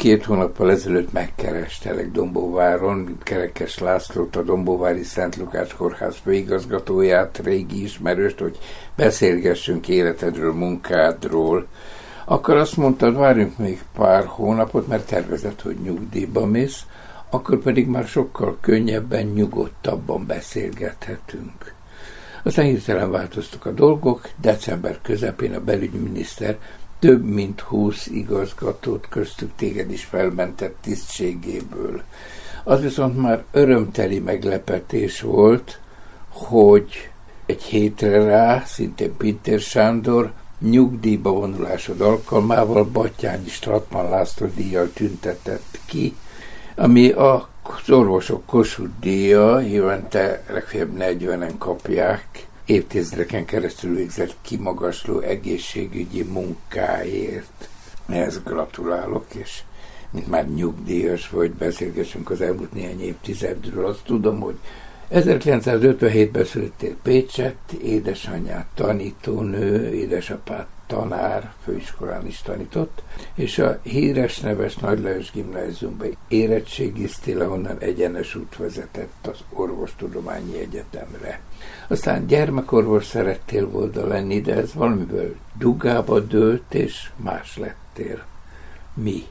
[0.00, 8.38] Két hónappal ezelőtt megkerestelek Dombóváron, Kerekes Lászlót, a Dombóvári Szent Lukács Kórház főigazgatóját, régi ismerőst,
[8.38, 8.58] hogy
[8.96, 11.66] beszélgessünk életedről, munkádról.
[12.24, 16.84] Akkor azt mondtad, várjunk még pár hónapot, mert tervezett, hogy nyugdíjba mész,
[17.30, 21.74] akkor pedig már sokkal könnyebben, nyugodtabban beszélgethetünk.
[22.42, 26.58] Aztán hirtelen változtak a dolgok, december közepén a belügyminiszter
[27.00, 32.02] több mint húsz igazgatót köztük téged is felmentett tisztségéből.
[32.64, 35.80] Az viszont már örömteli meglepetés volt,
[36.28, 37.10] hogy
[37.46, 46.16] egy hétre rá, szintén Pintér Sándor nyugdíjba vonulásod alkalmával Batyányi Stratman László díjjal tüntetett ki,
[46.74, 56.22] ami a az orvosok Kossuth díja, évente legfeljebb 40-en kapják, évtizedeken keresztül végzett kimagasló egészségügyi
[56.22, 57.68] munkáért.
[58.08, 59.62] Ehhez gratulálok, és
[60.10, 63.86] mint már nyugdíjas vagy, beszélgessünk az elmúlt néhány évtizedről.
[63.86, 64.58] Azt tudom, hogy
[65.10, 73.02] 1957-ben születtél Pécset, édesanyját tanítónő, édesapát tanár, főiskolán is tanított,
[73.34, 81.40] és a híres neves Nagy Lajos gimnáziumba érettségiztél, ahonnan egyenes út vezetett az Orvostudományi Egyetemre.
[81.88, 88.22] Aztán gyermekorvos szerettél volna lenni, de ez valamiből dugába dőlt, és más lettél.
[88.94, 89.22] Mi?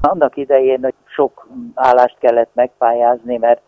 [0.00, 3.62] Annak idején sok állást kellett megpályázni, mert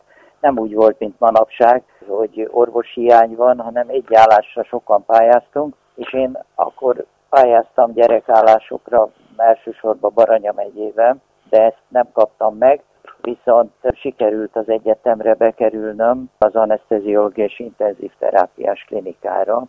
[0.45, 6.13] nem úgy volt, mint manapság, hogy orvosi hiány van, hanem egy állásra sokan pályáztunk, és
[6.13, 12.83] én akkor pályáztam gyerekállásokra, elsősorban Baranya megyében, de ezt nem kaptam meg,
[13.21, 19.63] viszont sikerült az egyetemre bekerülnöm az anesteziológiai és intenzív terápiás klinikára,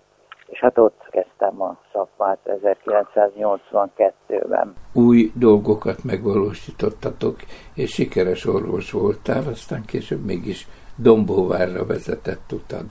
[0.47, 4.73] és hát ott kezdtem a szakmát 1982-ben.
[4.94, 7.35] Új dolgokat megvalósítottatok,
[7.75, 10.67] és sikeres orvos voltál, aztán később mégis
[10.97, 12.85] Dombóvárra vezetett utad.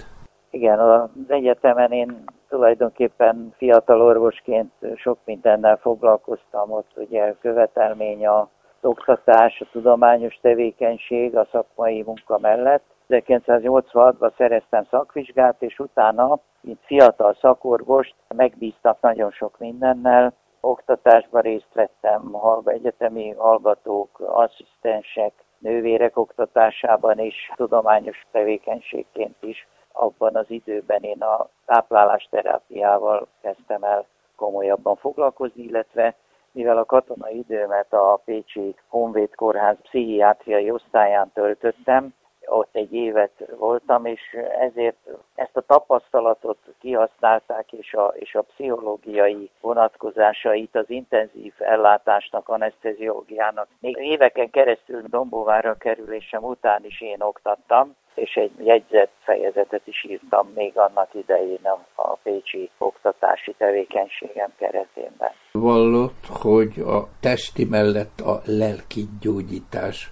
[0.51, 8.49] Igen, az egyetemen én tulajdonképpen fiatal orvosként sok mindennel foglalkoztam, ott ugye követelmény a
[8.81, 12.85] oktatás, a tudományos tevékenység a szakmai munka mellett.
[13.09, 20.33] 1986-ban szereztem szakvizsgát, és utána, mint fiatal szakorvost, megbíztak nagyon sok mindennel.
[20.61, 31.03] Oktatásban részt vettem, egyetemi hallgatók, asszisztensek, nővérek oktatásában is, tudományos tevékenységként is abban az időben
[31.03, 34.07] én a táplálásterápiával kezdtem el
[34.37, 36.15] komolyabban foglalkozni, illetve
[36.53, 42.15] mivel a katonai időmet a Pécsi Honvéd Kórház pszichiátriai osztályán töltöttem,
[42.47, 44.21] ott egy évet voltam, és
[44.61, 44.97] ezért
[45.35, 53.69] ezt a tapasztalatot kihasználták, és a, és a pszichológiai vonatkozásait az intenzív ellátásnak, anesteziológiának.
[53.81, 60.51] Még éveken keresztül Dombóvára kerülésem után is én oktattam, és egy jegyzett fejezetet is írtam
[60.55, 65.31] még annak idején a Pécsi oktatási tevékenységem keretében.
[65.53, 70.11] Vallott, hogy a testi mellett a lelki gyógyítás,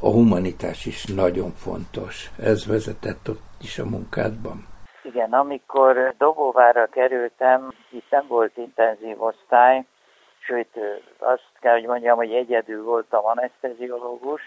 [0.00, 2.30] a humanitás is nagyon fontos.
[2.42, 4.66] Ez vezetett ott is a munkádban?
[5.02, 7.72] Igen, amikor Dobóvára kerültem,
[8.10, 9.84] nem volt intenzív osztály,
[10.38, 10.78] sőt
[11.18, 14.42] azt kell, hogy mondjam, hogy egyedül voltam anesteziológus,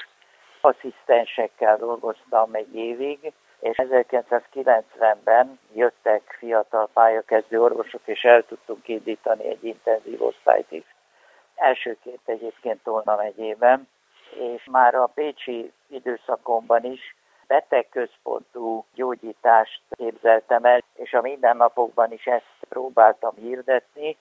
[0.62, 9.64] asszisztensekkel dolgoztam egy évig, és 1990-ben jöttek fiatal pályakezdő orvosok, és el tudtunk indítani egy
[9.64, 10.96] intenzív osztályt is.
[11.56, 13.88] Elsőként egyébként Tolna megyében,
[14.38, 17.16] és már a pécsi időszakomban is
[17.48, 24.18] betegközpontú gyógyítást képzeltem el, és a mindennapokban is ezt próbáltam hirdetni.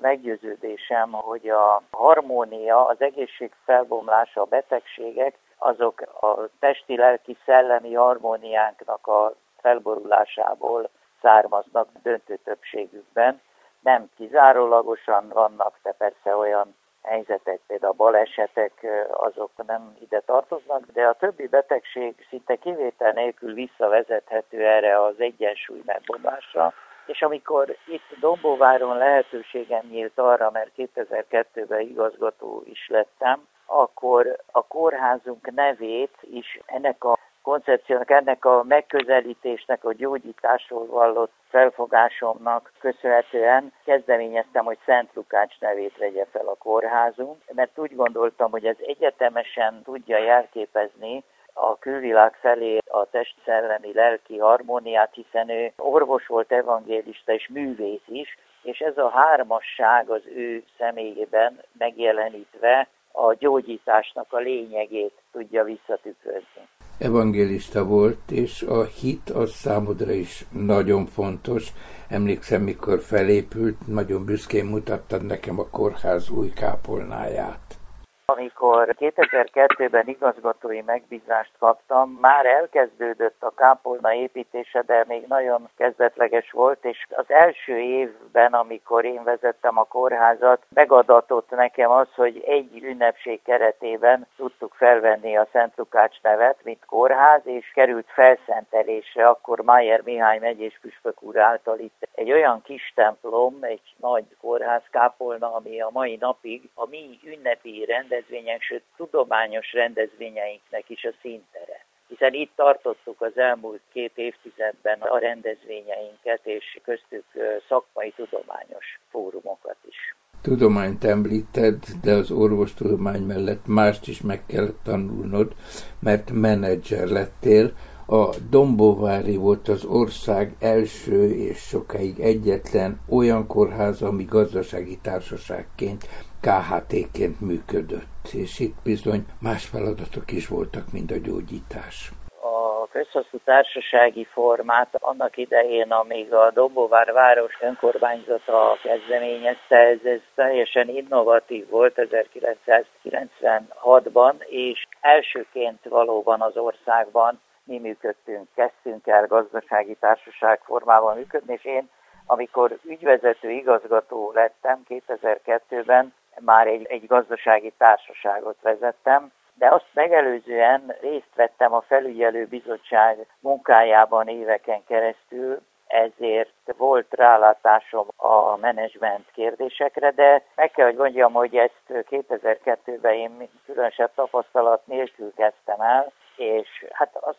[0.00, 10.88] Meggyőződésem, hogy a harmónia, az egészség felbomlása, a betegségek azok a testi-lelki-szellemi harmóniánknak a felborulásából
[11.20, 13.40] származnak döntő többségükben.
[13.80, 16.74] Nem kizárólagosan vannak, de persze olyan
[17.04, 23.54] helyzetek, például a balesetek, azok nem ide tartoznak, de a többi betegség szinte kivétel nélkül
[23.54, 26.72] visszavezethető erre az egyensúly megbomlásra.
[27.06, 35.50] És amikor itt Dombóváron lehetőségem nyílt arra, mert 2002-ben igazgató is lettem, akkor a kórházunk
[35.54, 44.78] nevét is ennek a koncepciónak, ennek a megközelítésnek, a gyógyításról vallott felfogásomnak köszönhetően kezdeményeztem, hogy
[44.84, 51.24] Szent Lukács nevét vegye fel a kórházunk, mert úgy gondoltam, hogy ez egyetemesen tudja jelképezni
[51.52, 58.38] a külvilág felé a test-szellemi lelki harmóniát, hiszen ő orvos volt, evangélista és művész is,
[58.62, 66.68] és ez a hármasság az ő személyében megjelenítve a gyógyításnak a lényegét tudja visszatükrözni.
[67.04, 71.72] Evangélista volt, és a hit az számodra is nagyon fontos.
[72.08, 77.78] Emlékszem, mikor felépült, nagyon büszkén mutattad nekem a kórház új kápolnáját.
[78.26, 86.84] Amikor 2002-ben igazgatói megbízást kaptam, már elkezdődött a kápolna építése, de még nagyon kezdetleges volt,
[86.84, 93.42] és az első évben, amikor én vezettem a kórházat, megadatott nekem az, hogy egy ünnepség
[93.42, 100.38] keretében tudtuk felvenni a Szent Lukács nevet, mint kórház, és került felszentelésre, akkor Májer Mihály
[100.38, 106.16] megyés püspök úr által itt egy olyan kis templom, egy nagy kórházkápolna, ami a mai
[106.20, 113.20] napig a mi ünnepi rend rendezvények, sőt tudományos rendezvényeinknek is a színtere hiszen itt tartottuk
[113.20, 117.24] az elmúlt két évtizedben a rendezvényeinket, és köztük
[117.68, 120.16] szakmai tudományos fórumokat is.
[120.42, 125.52] Tudományt említed, de az orvostudomány mellett mást is meg kell tanulnod,
[126.00, 127.72] mert menedzser lettél,
[128.06, 136.04] a Dombóvári volt az ország első és sokáig egyetlen olyan kórház, ami gazdasági társaságként,
[136.40, 142.10] KHT-ként működött, és itt bizony más feladatok is voltak, mint a gyógyítás.
[142.40, 150.88] A közhasznú társasági formát annak idején, amíg a Dombóvár város önkormányzata kezdeményezte, ez, ez teljesen
[150.88, 161.16] innovatív volt 1996-ban, és elsőként valóban az országban mi működtünk, kezdtünk el gazdasági társaság formában
[161.16, 161.90] működni, és én,
[162.26, 171.34] amikor ügyvezető igazgató lettem 2002-ben, már egy, egy gazdasági társaságot vezettem, de azt megelőzően részt
[171.34, 180.70] vettem a felügyelő bizottság munkájában éveken keresztül, ezért volt rálátásom a menedzsment kérdésekre, de meg
[180.70, 187.38] kell, hogy mondjam, hogy ezt 2002-ben én különösebb tapasztalat nélkül kezdtem el, és hát azt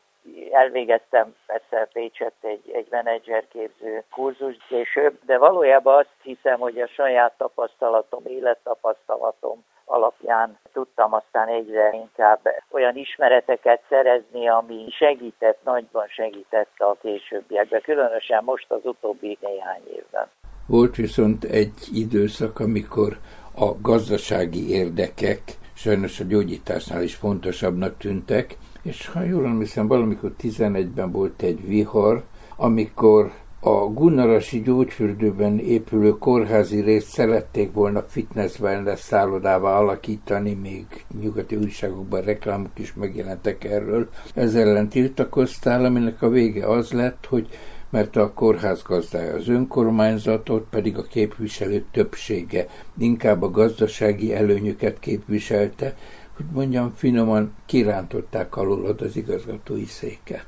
[0.56, 7.34] elvégeztem persze Pécset egy, egy menedzserképző kurzus később, de valójában azt hiszem, hogy a saját
[7.38, 12.40] tapasztalatom, élettapasztalatom alapján tudtam aztán egyre inkább
[12.72, 20.30] olyan ismereteket szerezni, ami segített, nagyban segített a későbbiekben, különösen most az utóbbi néhány évben.
[20.68, 23.18] Volt viszont egy időszak, amikor
[23.56, 25.42] a gazdasági érdekek
[25.76, 32.24] sajnos a gyógyításnál is fontosabbnak tűntek, és ha jól emlékszem, valamikor 11-ben volt egy vihar,
[32.56, 40.86] amikor a Gunnarasi gyógyfürdőben épülő kórházi részt szerették volna fitness wellness szállodává alakítani, még
[41.22, 44.10] nyugati újságokban reklámok is megjelentek erről.
[44.34, 47.48] Ezzel ellen tiltakoztál, aminek a vége az lett, hogy
[47.90, 52.68] mert a kórház gazdája az önkormányzatot, pedig a képviselők többsége
[52.98, 55.96] inkább a gazdasági előnyöket képviselte,
[56.36, 60.48] hogy mondjam finoman, kirántották alulad az igazgatói széket.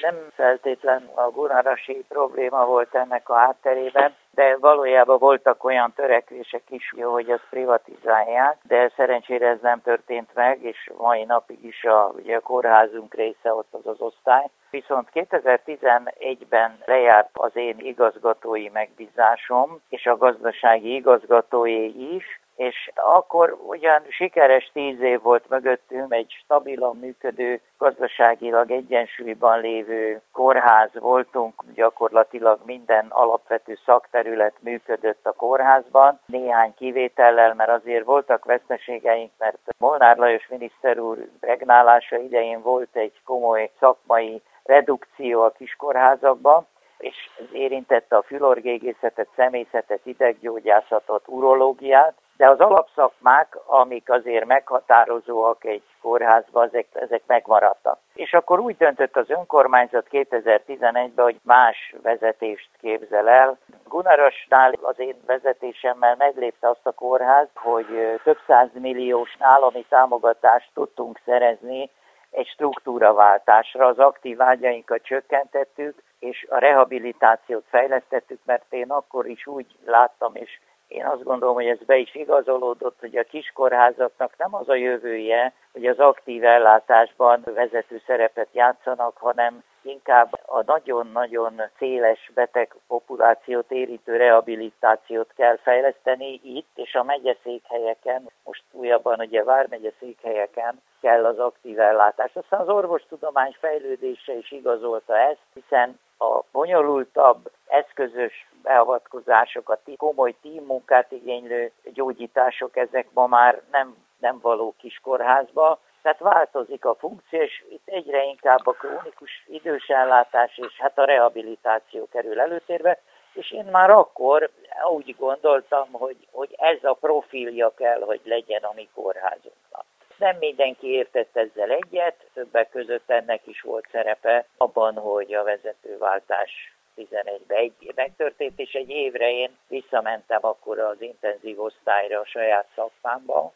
[0.00, 6.94] Nem feltétlen a gunarasi probléma volt ennek a hátterében, de valójában voltak olyan törekvések is,
[7.02, 12.36] hogy azt privatizálják, de szerencsére ez nem történt meg, és mai napig is a, ugye
[12.36, 14.50] a kórházunk része ott az az osztály.
[14.70, 24.02] Viszont 2011-ben lejárt az én igazgatói megbízásom, és a gazdasági igazgatóé is, és akkor ugyan
[24.08, 33.06] sikeres tíz év volt mögöttünk, egy stabilan működő, gazdaságilag egyensúlyban lévő kórház voltunk, gyakorlatilag minden
[33.08, 40.98] alapvető szakterület működött a kórházban, néhány kivétellel, mert azért voltak veszteségeink, mert Molnár Lajos miniszter
[40.98, 46.66] úr regnálása idején volt egy komoly szakmai redukció a kiskórházakban,
[46.98, 55.82] és ez érintette a fülorgégészetet, szemészetet, ideggyógyászatot, urológiát, de az alapszakmák, amik azért meghatározóak egy
[56.00, 57.98] kórházban, ezek, ezek megmaradtak.
[58.14, 63.58] És akkor úgy döntött az önkormányzat 2011-ben, hogy más vezetést képzel el.
[63.88, 68.38] Gunarosnál az én vezetésemmel meglépte azt a kórház, hogy több
[68.72, 71.90] milliós állami támogatást tudtunk szerezni
[72.30, 73.86] egy struktúraváltásra.
[73.86, 80.60] Az aktív ágyainkat csökkentettük, és a rehabilitációt fejlesztettük, mert én akkor is úgy láttam, és
[80.90, 85.52] én azt gondolom, hogy ez be is igazolódott, hogy a kiskorházaknak nem az a jövője,
[85.72, 94.16] hogy az aktív ellátásban vezető szerepet játszanak, hanem inkább a nagyon-nagyon széles beteg populációt érítő
[94.16, 101.80] rehabilitációt kell fejleszteni itt, és a megyeszékhelyeken, most újabban ugye vármegye székhelyeken kell az aktív
[101.80, 102.30] ellátás.
[102.34, 111.72] Aztán az orvostudomány fejlődése is igazolta ezt, hiszen a bonyolultabb eszközös beavatkozásokat, komoly tímmunkát igénylő
[111.84, 118.24] gyógyítások, ezek ma már nem nem való kiskorházba, tehát változik a funkció, és itt egyre
[118.24, 122.98] inkább a krónikus idősellátás és hát a rehabilitáció kerül előtérbe,
[123.32, 124.50] és én már akkor
[124.90, 129.84] úgy gondoltam, hogy, hogy ez a profilja kell, hogy legyen a mi kórházunknak.
[130.16, 136.74] Nem mindenki értett ezzel egyet, többek között ennek is volt szerepe abban, hogy a vezetőváltás
[136.96, 143.52] 11-ben egy megtörtént, és egy évre én visszamentem akkor az intenzív osztályra a saját szakmámba,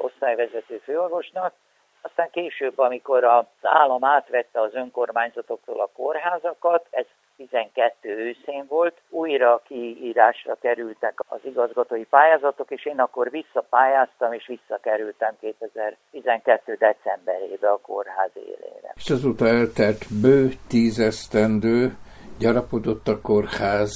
[0.00, 1.54] osztályvezető főorvosnak,
[2.02, 9.62] aztán később, amikor az állam átvette az önkormányzatoktól a kórházakat, ez 12 őszén volt, újra
[9.66, 16.74] kiírásra kerültek az igazgatói pályázatok, és én akkor visszapályáztam, és visszakerültem 2012.
[16.74, 18.92] decemberébe a kórház élére.
[18.94, 21.96] És azóta eltelt bő tízesztendő,
[22.38, 23.92] gyarapodott a kórház,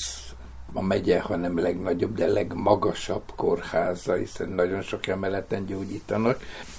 [0.74, 6.36] a megye, hanem legnagyobb, de legmagasabb kórháza, hiszen nagyon sok emeleten gyógyítanak,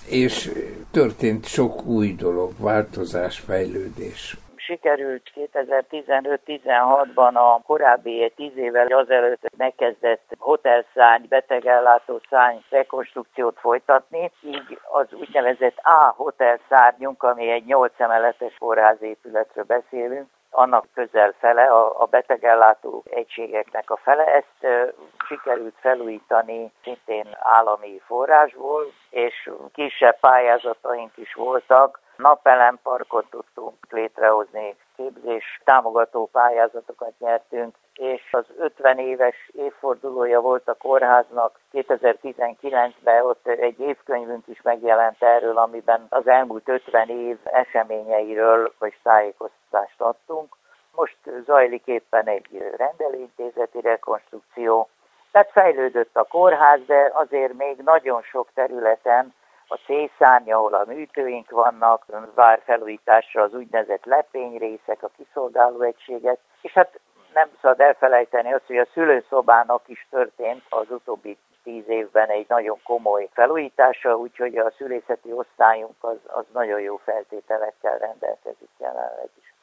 [0.10, 0.52] és
[0.92, 4.38] történt sok új dolog, változás, fejlődés.
[4.56, 15.08] Sikerült 2015-16-ban a korábbi 10 évvel azelőtt megkezdett hotelszárny, betegellátó szárny rekonstrukciót folytatni, így az
[15.20, 23.04] úgynevezett A hotelszárnyunk, ami egy 8 emeletes kórházépületről beszélünk, annak közel fele, a, a betegellátó
[23.10, 24.26] egységeknek a fele.
[24.26, 24.94] Ezt e,
[25.28, 32.00] sikerült felújítani szintén állami forrásból, és kisebb pályázataink is voltak.
[32.16, 41.60] Napelemparkot tudtunk létrehozni, képzés támogató pályázatokat nyertünk, és az 50 éves évfordulója volt a kórháznak.
[41.74, 50.02] 2019-ben ott egy évkönyvünk is megjelent erről, amiben az elmúlt 50 év eseményeiről vagy tájékoztatást
[50.02, 50.56] adtunk.
[50.96, 54.90] Most zajlik éppen egy rendelőintézeti rekonstrukció.
[55.32, 59.34] Tehát fejlődött a kórház, de azért még nagyon sok területen
[59.68, 66.72] a C-szárny, ahol a műtőink vannak, vár felújításra az úgynevezett lepényrészek, a kiszolgáló egységek, és
[66.72, 67.00] hát
[67.34, 72.80] nem szabad elfelejteni azt, hogy a szülőszobának is történt az utóbbi tíz évben egy nagyon
[72.84, 79.54] komoly felújítása, úgyhogy a szülészeti osztályunk az, az nagyon jó feltételekkel rendelkezik jelenleg is.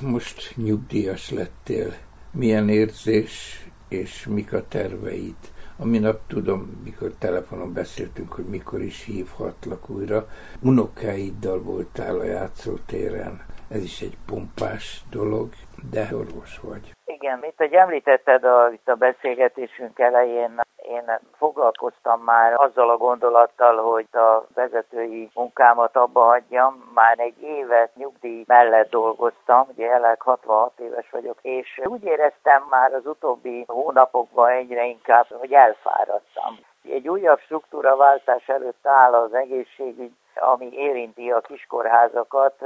[0.00, 1.92] Most nyugdíjas lettél.
[2.32, 5.36] Milyen érzés és mik a terveid?
[5.78, 10.26] A minap tudom, mikor telefonon beszéltünk, hogy mikor is hívhatlak újra.
[10.62, 13.40] Unokáiddal voltál a játszótéren.
[13.70, 15.48] Ez is egy pompás dolog,
[15.92, 16.92] de orvos vagy.
[17.04, 23.76] Igen, mint hogy említetted a, itt a beszélgetésünk elején, én foglalkoztam már azzal a gondolattal,
[23.76, 26.90] hogy a vezetői munkámat abba hagyjam.
[26.94, 32.92] Már egy évet nyugdíj mellett dolgoztam, ugye jelenleg 66 éves vagyok, és úgy éreztem már
[32.92, 36.58] az utóbbi hónapokban egyre inkább, hogy elfáradtam.
[36.88, 42.64] Egy újabb struktúraváltás előtt áll az egészségügy, ami érinti a kiskorházakat,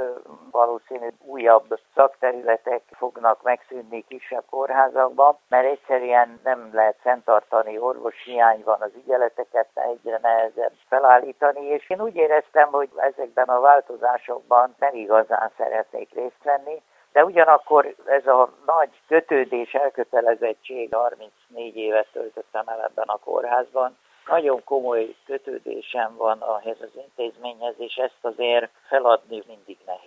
[0.51, 8.81] valószínű újabb szakterületek fognak megszűnni kisebb kórházakban, mert egyszerűen nem lehet fenntartani, orvos hiány van,
[8.81, 15.51] az ügyeleteket egyre nehezebb felállítani, és én úgy éreztem, hogy ezekben a változásokban nem igazán
[15.57, 16.81] szeretnék részt venni,
[17.15, 24.63] de ugyanakkor ez a nagy kötődés, elkötelezettség, 34 évet töltöttem el ebben a kórházban, nagyon
[24.63, 30.04] komoly kötődésem van ahhez az intézményhez, és ezt azért feladni mindig nehéz.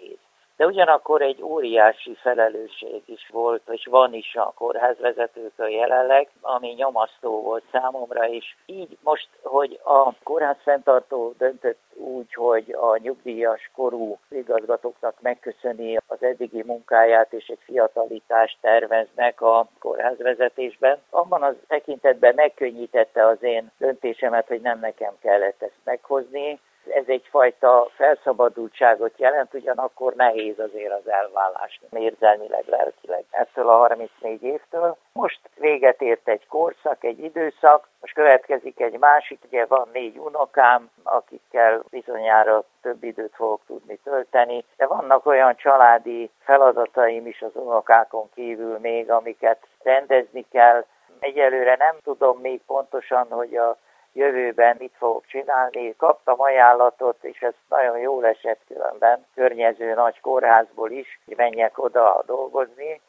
[0.58, 7.42] De ugyanakkor egy óriási felelősség is volt, és van is a kórházvezetőkön jelenleg, ami nyomasztó
[7.42, 14.18] volt számomra, és így most, hogy a kórház fenntartó döntött úgy, hogy a nyugdíjas korú
[14.28, 20.98] igazgatóknak megköszöni az eddigi munkáját, és egy fiatalitást terveznek a kórházvezetésben.
[21.10, 27.90] Abban az tekintetben megkönnyítette az én döntésemet, hogy nem nekem kellett ezt meghozni, ez egyfajta
[27.96, 34.96] felszabadultságot jelent, ugyanakkor nehéz azért az elvállás érzelmileg, lelkileg ettől a 34 évtől.
[35.12, 40.90] Most véget ért egy korszak, egy időszak, most következik egy másik, ugye van négy unokám,
[41.02, 48.28] akikkel bizonyára több időt fogok tudni tölteni, de vannak olyan családi feladataim is az unokákon
[48.34, 50.84] kívül még, amiket rendezni kell.
[51.20, 53.76] Egyelőre nem tudom még pontosan, hogy a
[54.18, 55.94] jövőben mit fogok csinálni.
[55.96, 62.22] Kaptam ajánlatot, és ez nagyon jól esett különben, környező nagy kórházból is, hogy menjek oda
[62.26, 63.00] dolgozni.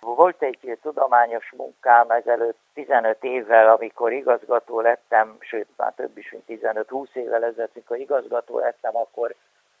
[0.00, 6.62] Volt egy tudományos munkám ezelőtt 15 évvel, amikor igazgató lettem, sőt már több is, mint
[6.62, 9.34] 15-20 évvel ezelőtt, amikor igazgató lettem, akkor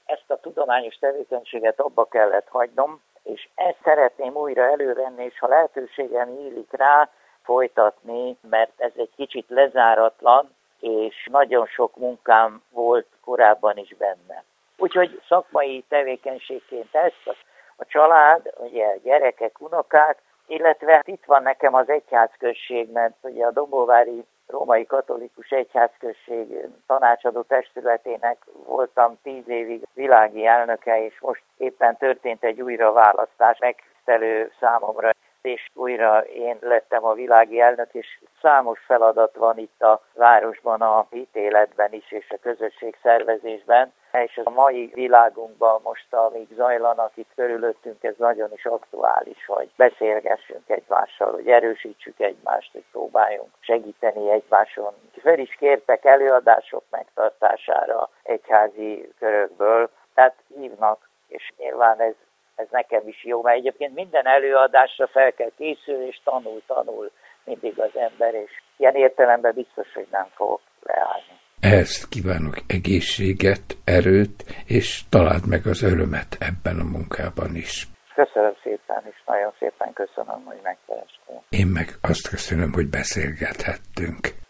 [0.04, 6.28] ezt a tudományos tevékenységet abba kellett hagynom, és ezt szeretném újra elővenni, és ha lehetőségem
[6.28, 7.10] nyílik rá,
[7.44, 14.44] folytatni, mert ez egy kicsit lezáratlan, és nagyon sok munkám volt korábban is benne.
[14.76, 17.36] Úgyhogy szakmai tevékenységként ezt,
[17.76, 23.50] a család, ugye a gyerekek, unokák, illetve itt van nekem az egyházközség, mert ugye a
[23.50, 32.44] Dombóvári Római Katolikus Egyházközség tanácsadó testületének voltam tíz évig világi elnöke, és most éppen történt
[32.44, 35.10] egy újraválasztás megtisztelő számomra
[35.44, 41.06] és újra én lettem a világi elnök, és számos feladat van itt a városban, a
[41.10, 43.92] hitéletben is, és a közösség szervezésben.
[44.12, 50.68] És a mai világunkban most, amíg zajlanak itt körülöttünk, ez nagyon is aktuális, hogy beszélgessünk
[50.68, 54.94] egymással, hogy erősítsük egymást, hogy próbáljunk segíteni egymáson.
[55.22, 62.14] Fel is kértek előadások megtartására egyházi körökből, tehát hívnak, és nyilván ez
[62.54, 67.10] ez nekem is jó, mert egyébként minden előadásra fel kell készülni, és tanul, tanul
[67.44, 71.34] mindig az ember, és ilyen értelemben biztos, hogy nem fogok leállni.
[71.60, 77.86] Ehhez kívánok egészséget, erőt, és találd meg az örömet ebben a munkában is.
[78.14, 81.42] Köszönöm szépen, és nagyon szépen köszönöm, hogy megkerestél.
[81.48, 84.43] Én meg azt köszönöm, hogy beszélgethettünk.